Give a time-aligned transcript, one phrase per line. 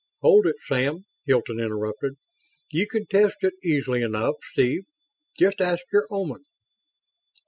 [0.21, 2.13] "Hold it, Sam," Hilton interrupted.
[2.71, 4.85] "You can test it easily enough, Steve.
[5.37, 6.43] Just ask your Oman."